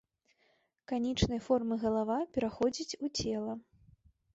Канічнай 0.93 1.39
формы 1.49 1.75
галава 1.85 2.19
пераходзіць 2.33 2.97
у 3.05 3.15
цела. 3.23 3.53